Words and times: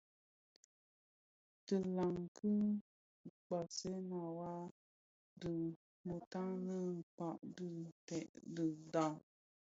Tiilag 1.65 2.15
ki 2.37 2.51
kpaghèna 3.43 4.19
wa 4.37 4.51
bi 5.39 5.53
mutanin 6.05 6.89
kpäg 7.13 7.37
dhi 7.55 7.67
ntèd 7.87 8.29
di 8.55 8.65
dhaa. 8.93 9.13